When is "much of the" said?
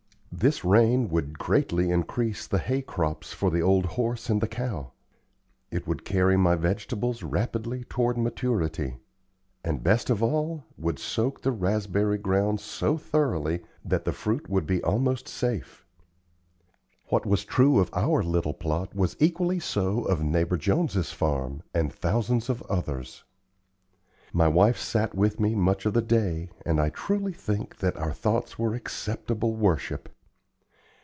25.53-26.01